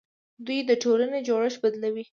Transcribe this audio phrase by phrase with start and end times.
[0.45, 2.03] دوی د ټولنې جوړښت بدلوي.